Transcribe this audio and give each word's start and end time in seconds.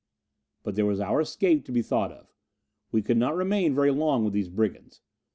But 0.63 0.73
there 0.73 0.87
was 0.87 0.99
our 0.99 1.21
escape 1.21 1.63
to 1.65 1.71
be 1.71 1.83
thought 1.83 2.11
of. 2.11 2.33
We 2.91 3.03
could 3.03 3.17
not 3.17 3.35
remain 3.35 3.75
very 3.75 3.91
long 3.91 4.23
with 4.23 4.33
these 4.33 4.49
brigands. 4.49 5.03